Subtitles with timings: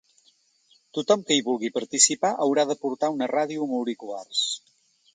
[0.97, 4.45] Tothom que hi vulgui participar haurà de portar una ràdio amb auriculars.